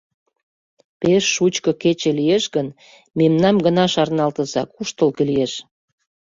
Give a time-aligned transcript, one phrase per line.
[0.99, 2.67] Пеш шучко кече лиеш гын,
[3.17, 5.53] мемнам гына шарналтыза: куштылго лиеш.